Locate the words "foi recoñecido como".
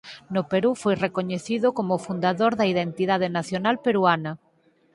0.83-1.91